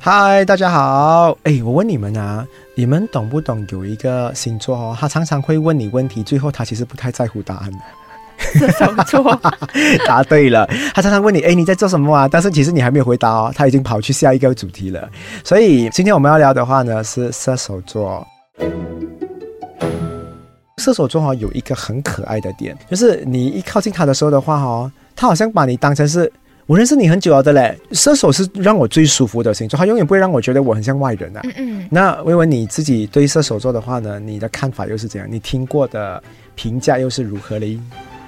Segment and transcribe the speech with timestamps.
[0.00, 1.36] 嗨，大家好。
[1.42, 2.46] 哎，我问你们啊，
[2.76, 4.96] 你们懂不懂有一个星座哦？
[4.98, 7.78] 他常常会问你问题，最后他其实不太在乎答案的。
[8.38, 9.40] 射手座，
[10.06, 10.64] 答对了。
[10.94, 12.28] 他常常问你，哎，你在做什么啊？
[12.30, 15.10] 但是其实你还没有回答哦，他已经跑去下一个主题了。
[15.42, 18.24] 所以今天我们要聊的话呢，是射手座。
[20.76, 26.32] 射手座哈有一个很可爱的点，就是你一靠近他的时候的话哈，他好像把你当成是
[26.68, 27.74] 我认识你很久了的嘞。
[27.92, 31.40] 射手是让我最舒服的星座，他永远不会让我觉得我很像外人啊。
[31.44, 35.26] 嗯嗯，那薇文你自己对射手座的话呢，你的看法又是怎样？
[35.30, 36.22] 你听过的
[36.54, 37.80] 评价又是如何嘞？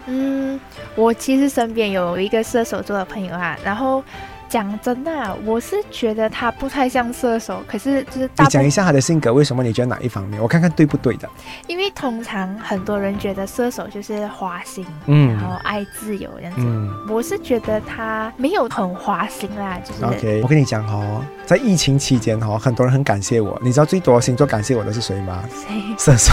[0.07, 0.59] 嗯，
[0.97, 4.03] 我其实身边有一个射手座的朋友啊，然后
[4.51, 10.43] 讲真的啊，我是觉得他不太像射手，可是就是大部你讲一下他的性格，为什么你觉得哪一方面？
[10.43, 11.29] 我看看对不对的。
[11.69, 16.61] 因为通常很多人觉得射手就是花心，嗯然后爱自由这样子。
[16.63, 23.57] 嗯我是觉得他没有很花心啦，就是，OK，我跟你讲哦，在疫情期间哦，很多人很感谢我。
[23.63, 25.45] 你知道最多星座感谢我的是谁吗？
[25.55, 26.33] 谁射手，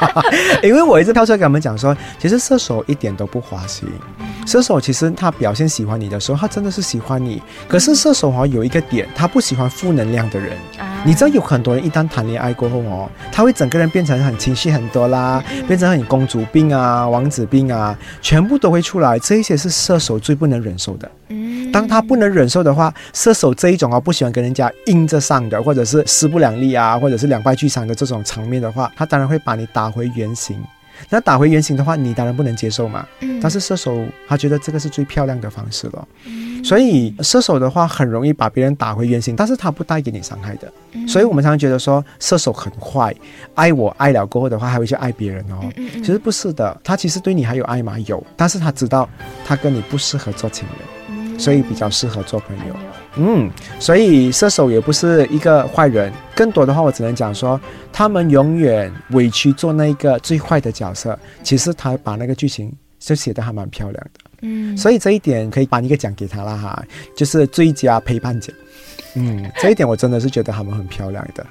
[0.62, 3.88] 因为我一直跳出来跟他们讲说，其实射手一点都不花心。
[4.46, 7.42] 射手其实他表现喜欢你的时候，他真的是喜欢你。
[7.68, 10.52] 可是射手哦有一个点，他不喜欢负能量的人。
[10.78, 19.16] 啊你知道有很多人一旦谈恋爱过后哦，他会整个人变成很情绪很多啦，变成很公主病啊、王子病啊，全部都会出来。
[19.20, 21.08] 这一些是射手最不能忍受的。
[21.28, 30.60] 嗯当他不能忍受的话，射手这一种啊不喜欢跟人家硬着上的，或者是势不两立啊，或者是两败俱伤的这种场面的话，他当然会把你打回原形。
[31.08, 33.06] 那打回原形的话，你当然不能接受嘛。
[33.20, 40.72] 嗯但是射手他觉得这个是最漂亮的方式了，嗯所以射手的话很容易把别人打回原形，但是他不带给你伤害的。
[40.92, 43.14] 嗯所以我们常常觉得说射手很坏，
[43.54, 45.60] 爱我爱了过后的话还会去爱别人哦。
[45.96, 47.96] 其实不是的，他其实对你还有爱吗？
[48.06, 49.08] 有，但是他知道
[49.44, 50.76] 他跟你不适合做情人。
[51.10, 52.74] 嗯所以比较适合做朋友。
[53.16, 53.50] 嗯，
[53.80, 57.60] 所以射手也不是一个坏人，更多的话我只能讲说，
[57.92, 61.18] 他们永远委屈做那个最坏的角色。
[61.42, 66.84] 其实他把那个剧情就写得还蛮漂亮的，嗯，所以这一点可以颁一个奖给他啦哈，
[67.16, 68.54] 就是最佳陪伴奖。
[69.14, 71.46] 嗯，这一点我真的是觉得他们很漂亮的。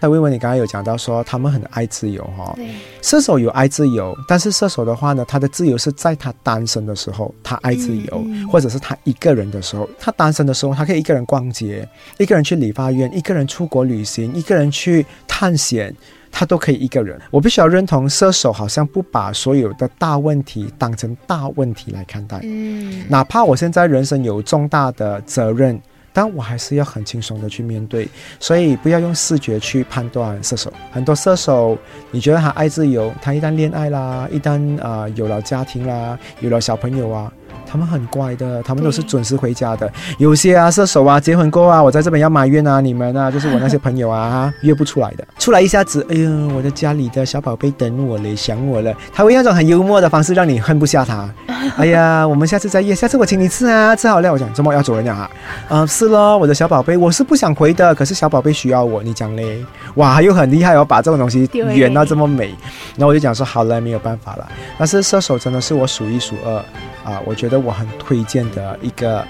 [0.00, 2.68] 那薇薇，你刚刚有讲到说他们很爱自由哈、对，
[3.02, 9.88] 射手有爱自由，但是射手的话呢，他的自由是在他单身的时候，他爱自由，或者是他一个人的时候。
[9.98, 11.86] 他单身的时候，他可以一个人逛街，
[12.18, 15.94] 一个人去理发院，一个人出国旅行，一个人去探险。
[16.32, 25.76] 他都可以一个人，我必须要认同射手好像不把所有的大问题当成大问题来看待，嗯，哪怕我现在人生有重大的责任，
[26.12, 28.08] 但我还是要很轻松的去面对。
[28.38, 30.72] 所以不要用视觉去判断射手。
[30.92, 31.78] 很多射手，
[32.10, 37.32] 你觉得他爱自由，他一旦恋爱啦，一旦啊、有了家庭啦，有了小朋友啊。
[37.70, 39.90] 他们很乖的，他们都是准时回家的。
[40.18, 48.92] 有些啊，射手啊，结婚过啊，我在这边要埋怨啊，你们啊，就是我那些朋友啊， 约不出来的，出来一下子，哎呦，我的家里的小宝贝等我嘞，想我了。
[49.12, 51.28] 他会用那种很幽默的方式让你恨不下他。
[51.76, 54.32] 哎呀，我们下次再约，下次我请你吃啊，吃好了。
[54.32, 55.30] 我讲周末要走人了啊，
[55.68, 59.64] 啊、是咯，我的小宝贝，我是不想回的，可是小宝贝需要我，你讲嘞，
[59.94, 62.48] 哇，又很厉害哦，把这种东西圆到这么美。
[62.96, 64.48] 然后我就讲说好了，没有办法了。
[64.76, 66.64] 但是射手真的是我数一数二
[67.04, 69.24] 啊，我觉得我很推荐的一个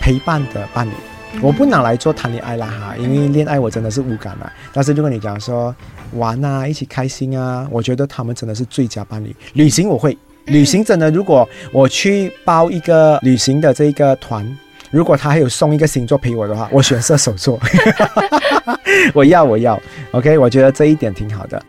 [0.00, 0.92] 陪伴的伴侣。
[1.42, 4.52] 我不拿来做谈恋爱啦哈，因为恋爱我真的是无感啦。
[4.72, 5.74] 但是如果你讲说
[6.12, 9.34] 玩啊，一起开心啊，我觉得他们真的是最佳伴侣。
[9.54, 14.46] 旅行我会，旅行真的，如果我去包一个旅行的这个团，
[14.92, 17.58] 如果他还有送一个星座陪我的话，我选射手座。
[19.12, 19.76] 我要，我要。
[20.12, 21.60] OK，我觉得这一点挺好的。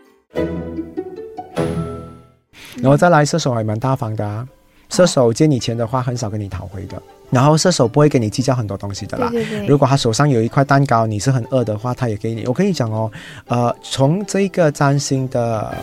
[2.76, 4.46] 然后再来，射手还蛮大方的啊。
[4.90, 7.00] 射手借你钱的话，很少跟你讨回的。
[7.28, 9.28] 然后射手不会跟你计较很多东西的啦。
[9.30, 12.46] 对对对，如果他手上有一块蛋糕，你是很饿的话，他也给你。
[12.46, 13.10] 我跟你讲哦，
[13.48, 15.76] 呃，从这个占星的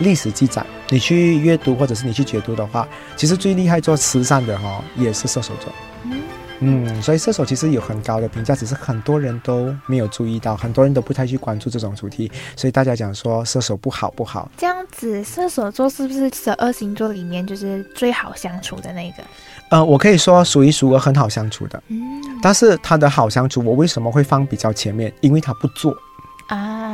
[0.00, 5.72] 历史记载，你去阅读或者是你去解读的话，其实最厉害做慈善的哈、哦，也是射手座。
[6.04, 6.20] 嗯
[6.60, 14.50] 嗯，所以射手其实有很高的评价，只是很多人都没有注意到，很多人都不太去关注这种主题，所以大家讲说射手不好不好。
[14.56, 19.22] 这样子，射手座是不是十二星座里面就是最好相处的那个？
[19.70, 25.12] 呃，我可以说数一数二很好相处的，嗯但是他的好相处，我为什么会放比较前面？
[25.20, 25.96] 因为他不做。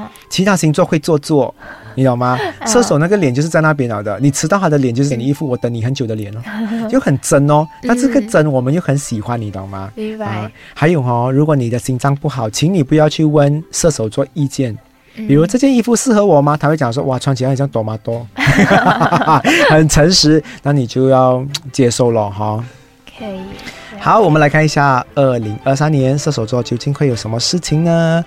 [0.06, 1.55] 啊，其他星座会做作，
[1.94, 2.38] 你懂吗？
[2.61, 6.41] 嗯 射手那个脸就是在那边了的，你迟到他的脸就是给你一副我等你很久的脸哦，
[6.91, 7.67] 就很真哦。
[7.82, 9.91] 但这个嗯真我们又很喜欢，你懂吗？
[9.94, 14.76] 明啊白。，还有哦，如果你的心脏不好，请你不要去问射手座意见。
[15.14, 16.56] 比比如这件衣服适合我吗？
[16.58, 18.26] 他会讲说哇，穿起来很像多玛多，
[19.70, 21.43] 很诚实，那你就要
[21.73, 22.62] 接受了哈。
[23.19, 23.41] 可以。
[23.99, 28.23] 好，我们来看一下二零二三年射手座究竟会有什么事情呢？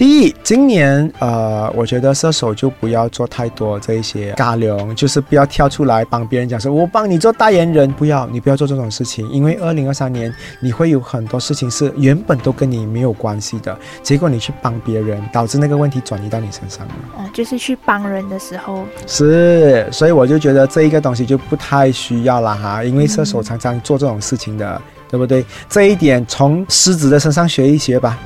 [0.00, 16.94] 第一，今年呃，我觉得射手就不要做太多这一些尬聊，就是不要跳出来帮别人讲说，我帮你做代言人，不要，你不要做这种事情，因为二零二三年你会有很多事情是原本都跟你没有关系的，结果你去帮别人，导致那个问题转移到你身上了。
[17.18, 24.80] 哦，就是去帮人的时候，是，所以我就觉得这一个东西就不太需要了哈，因为射手常常做这种事情的，
[25.10, 25.44] 对不对？
[25.68, 28.18] 这一点从狮子的身上学一学吧。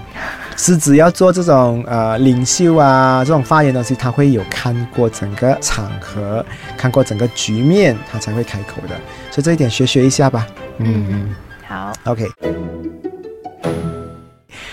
[0.56, 6.44] 狮子要做这种呃领袖啊，这种发言东西，他会有看过整个场合，
[6.76, 8.94] 看过整个局面，他才会开口的。
[9.30, 10.46] 所以这一点学学一下吧。
[10.78, 11.34] 嗯嗯
[11.66, 12.30] 好，，OK。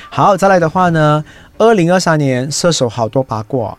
[0.10, 1.24] 好，再来的话呢，
[1.57, 3.77] 二零二三年射手好多八卦，哦，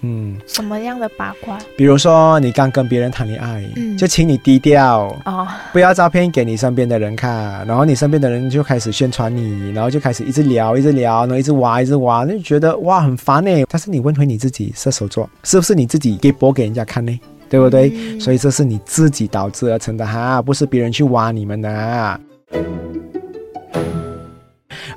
[0.00, 0.36] 嗯。
[0.46, 1.58] 什么样的八卦？
[1.76, 13.50] 比如说，你刚跟别人谈恋爱，嗯就请你低调，哦，不要照片给你身边的人看，然后你身边的人就开始宣传你，然后就开始一直聊，一直聊，然后一直挖，一直挖，那就觉得哇很烦呢。
[13.68, 17.20] 但是你问回你自己，射手座是不是你自己给播给人家看呢？
[17.50, 17.90] 对不对？
[17.94, 22.20] 嗯所以这是你自己导致而成的哈，不是别人去挖你们的啊。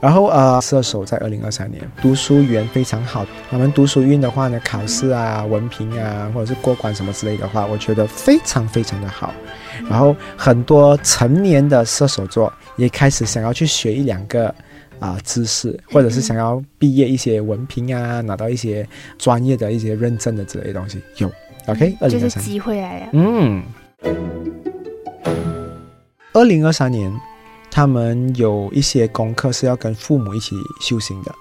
[0.02, 9.32] 然后呃，射手在二零二三年读书缘非常好，他们读书运的话呢，考试啊、文凭啊，或者是过关什么之类的话，我觉得非常非常的好。
[9.88, 14.54] 然后很多成年的射手座也开始想要去学一两个
[15.00, 18.88] 啊、知识，或者是想要毕业一些文凭啊，拿到一些
[19.20, 21.00] 专业的一些认证的之类的东西。
[21.18, 21.32] 有
[21.68, 22.30] ，OK，二零二三。
[22.30, 23.10] 就是机会来了。
[23.14, 23.64] 嗯，
[26.34, 27.12] 二零二三年，
[27.72, 31.34] 他们有一些功课是要跟父母一起修行的。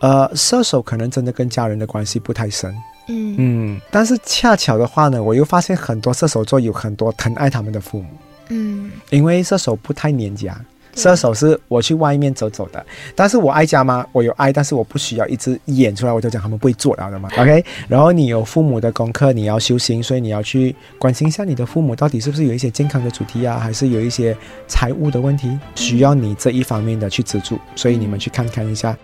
[0.00, 2.74] 呃，射手可能真的跟家人的关系不太深，
[3.08, 3.36] 嗯。
[3.38, 8.08] 嗯，但是恰巧的话呢，我又发现很多射手座有很多疼爱他们的父母，
[8.48, 10.60] 嗯，因为射手不太黏家。
[10.94, 12.84] 对射手是我去外面走走的，
[13.14, 14.06] 但是我爱家吗？
[14.12, 17.28] 我有爱，但是我不需要一直演出来，我就讲他们不会做到的嘛。
[17.38, 24.36] OK，然后你有父母的功课，你要修行，所以你要去关心一下你的父母到底是不是有一些健康的主题啊，还是有一些
[24.66, 28.96] 财务的问题，需要你这一方面的去资助，所以你们去看看一下。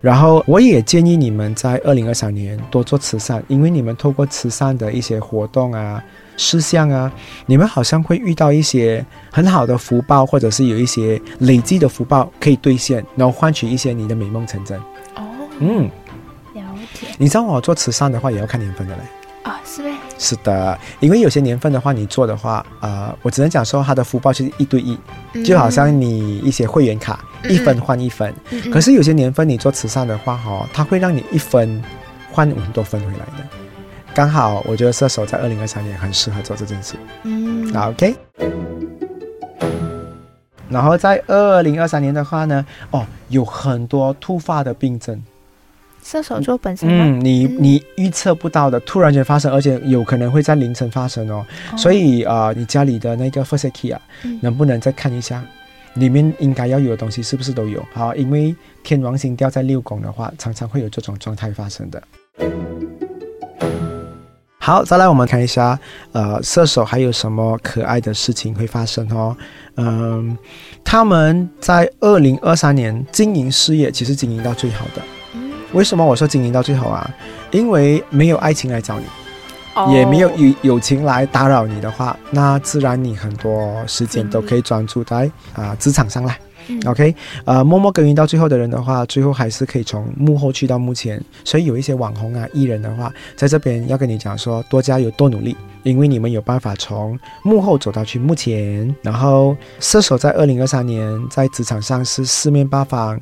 [0.00, 6.00] 然后我也建议你们在二零二三年多做慈善，因为你们透过慈善的一些活动啊、
[6.38, 7.12] 事项啊，
[7.44, 14.78] 你们好像会遇到一些很好的福报，或者是有一些累积的福报可以兑现，然后换取一些你的美梦成真。
[15.16, 15.26] 哦，
[15.58, 15.90] 嗯，
[16.54, 16.62] 了
[16.94, 19.02] 解你知道我做慈善的话也要看年份的嘞。
[19.42, 19.90] 啊，是呗？
[20.18, 24.98] 是的，因为有些年份的话，你做的话，呃，我只能讲说它的福报就是一对一，
[25.42, 28.32] 就好像你一些会员卡，嗯一分换一分。
[28.70, 31.82] 可是有些年份你做慈善的话，哈，它会让你一分
[32.30, 33.67] 换很多分回来的。
[34.18, 36.96] 刚好，我觉得射手在二零二三年很适合做这件事。
[37.72, 38.16] OK。
[40.68, 45.22] 然后在二零二三年的话呢，哦，有很多突发的病症，
[46.02, 46.88] 射手座本身？
[46.88, 51.46] 嗯，你嗯你预测不到的，突然间发生，而且有可能会在凌晨发生哦。
[51.70, 55.44] 哦所以呃，你家里的那个 f i r s key 啊，嗯能不能再看一下，
[55.94, 57.80] 里面应该要有的东西是不是都有？
[57.94, 62.02] 好，因为天王星掉在六宫的话，常常会有这种状态发生的。
[64.68, 65.78] 好，再来我们看一下，
[66.12, 69.34] 呃，射手还有什么可爱的事情会发生哦？
[69.76, 70.36] 嗯，
[70.84, 75.00] 他们在二零二三年经营事业，其实经营到最好的。
[75.36, 77.10] 嗯为什么我说经营到最好啊？
[77.50, 79.08] 因为没有爱情来找你，哦
[79.92, 86.36] 也没有友友情来打扰你的话，那自然你很多时间都可以专注在啊、职场上啦。
[86.70, 87.14] 嗯 OK，
[87.46, 91.18] 呃，默默耕耘到最后的人的话，最后还是可以从幕后去到幕前。
[91.42, 98.94] 所以有一些网红啊、艺人的话，在这边要跟你讲说，多加油、多努力，因为你们有办法从幕后走到去幕前。
[99.00, 103.18] 然后射手在二零二三年在职场上是四面八方。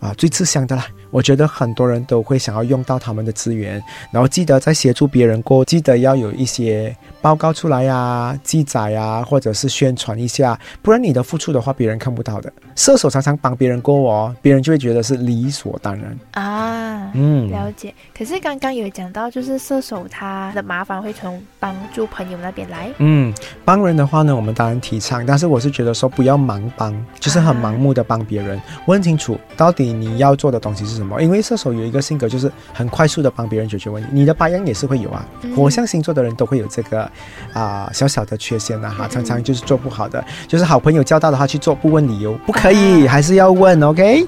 [0.00, 0.86] 啊最吃香的啦。
[1.10, 12.52] 我觉得很多人都会想要用到他们的资源，然后记得在协助别人过，记得要有一些报告出来呀、记载呀，或者是宣传一下，不然你的付出的话，别人看不到的。
[12.76, 17.10] 射手常常帮别人过哦，别人就会觉得是理所当然啊。
[17.14, 17.94] 嗯，了解。
[18.16, 22.90] 可是刚刚有讲到，就是射手他的麻烦会从帮助朋友那边来。
[22.98, 23.32] 嗯，
[23.64, 31.20] 帮人的话呢，我们当然提倡，但是我是觉得说不要盲帮，就是很盲目的帮别人，问清楚到底你要做的东西是什么。
[31.22, 34.08] 因为射手有一个性格，就是很快速的帮别人解决问题。
[34.12, 35.24] 你的白羊也是会有啊，
[35.56, 37.10] 火象星座的人都会有这个
[37.52, 44.26] 啊小小的缺陷呐哈，常常就是做不好的，就是好朋友交到的话去做，不问理由，不可以，还是要问，OK。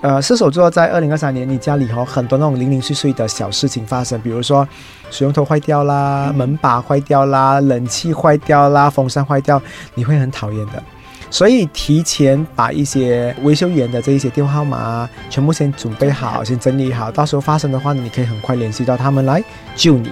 [0.00, 4.66] 呃，射手座在二零二三年，你家里哈很多那种零零碎碎的小事情发生，比如说
[5.10, 9.60] 水龙头坏掉啦，门把坏掉啦，冷气坏掉啦，风扇坏掉，
[9.94, 10.80] 你会很讨厌的。
[11.30, 19.42] 所以提前把一些维修员的这一些电话号码全部先准备好，先整理好，到时候发生的话，你可以很快联系到他们来
[19.76, 20.10] 救你。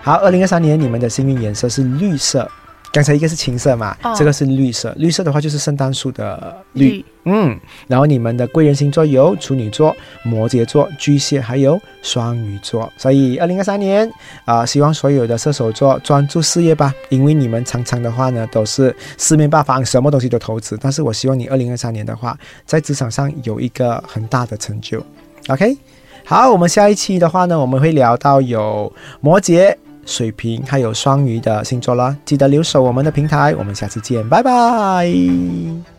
[0.00, 2.50] 好，二零二三年你们的幸运颜色是绿色。
[2.90, 4.92] 刚才一个是青色嘛，这个是绿色。
[4.96, 7.58] 绿色的话就是圣诞树的绿，嗯。
[7.86, 12.90] 然后你们的贵人星座有处女座、摩羯座、巨蟹，还有双鱼座。
[12.96, 14.10] 所以二零二三年
[14.46, 20.76] 啊，希望所有的射手座专注事业吧，因为你们常常的话呢都是四面八方，什么东西都投资。
[20.80, 25.04] 但是我希望你二零二三年的话，在职场上有一个很大的成就。
[25.48, 25.76] OK，
[26.24, 28.90] 好，我们下一期的话呢，我们会聊到有
[29.20, 29.76] 摩羯。
[30.08, 35.97] 水瓶还有双鱼的星座啦，记得留守我们的平台，我们下次见，拜拜。